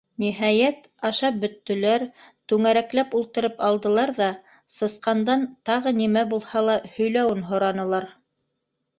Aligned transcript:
Ниһайәт, 0.21 0.77
ашап 1.07 1.35
бөттөләр, 1.41 2.05
түңәрәкләп 2.53 3.13
ултырып 3.19 3.61
алдылар 3.67 4.11
ҙа 4.19 4.29
Сысҡандан 4.77 5.43
тағы 5.71 5.93
нимә 5.99 6.23
булһа 6.31 6.65
ла 6.69 6.79
һөйләүен 6.95 7.45
һоранылар. 7.51 8.09